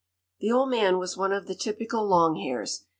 The 0.39 0.51
old 0.51 0.71
man 0.71 0.97
was 0.97 1.15
one 1.15 1.31
of 1.31 1.45
the 1.45 1.53
typical 1.53 2.03
"long 2.07 2.35
hairs." 2.37 2.85